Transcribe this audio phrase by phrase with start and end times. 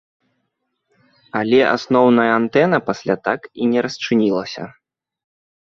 [1.41, 4.63] Але асноўная антэна пасля так і не расчынілася.